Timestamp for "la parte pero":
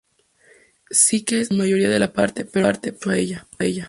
1.99-2.65